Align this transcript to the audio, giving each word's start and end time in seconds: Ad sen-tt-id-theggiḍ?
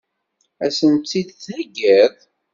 Ad 0.65 0.71
sen-tt-id-theggiḍ? 0.77 2.13